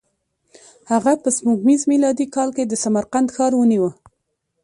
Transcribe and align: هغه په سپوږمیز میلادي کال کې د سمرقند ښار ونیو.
هغه 0.91 1.11
په 1.21 1.29
سپوږمیز 1.37 1.81
میلادي 1.91 2.25
کال 2.35 2.49
کې 2.55 2.63
د 2.67 2.73
سمرقند 2.83 3.27
ښار 3.35 3.51
ونیو. 3.57 3.87